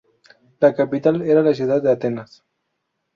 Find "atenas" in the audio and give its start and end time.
1.91-2.43